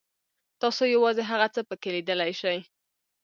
تاسو 0.61 0.81
یوازې 0.95 1.23
هغه 1.31 1.47
څه 1.55 1.61
پکې 1.69 1.89
لیدلی 1.95 2.31
شئ. 2.41 2.57